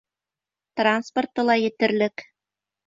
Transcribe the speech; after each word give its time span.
Транспорты 0.81 1.47
ла 1.51 1.61
етерлек. 1.69 2.29